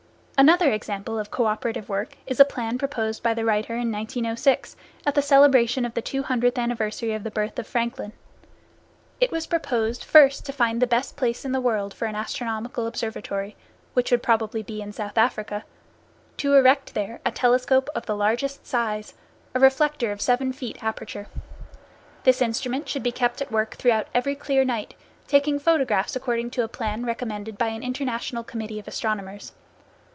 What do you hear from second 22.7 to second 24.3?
should be kept at work throughout